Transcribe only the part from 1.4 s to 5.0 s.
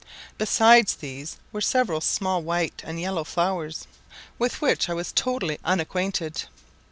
were several small white and yellow flowers, with which I